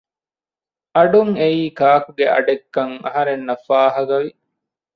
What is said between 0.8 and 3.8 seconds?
އަޑުން އެއީ ކާކުގެ އަޑެއްކަން އަހަރެންނަށް